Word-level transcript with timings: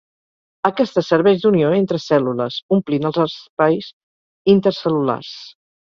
Aquesta 0.69 1.01
serveix 1.09 1.43
d'unió 1.43 1.69
entre 1.81 2.01
cèl·lules, 2.05 2.57
omplint 2.77 3.07
els 3.11 3.19
espais 3.27 3.93
intercel·lulars. 4.55 5.37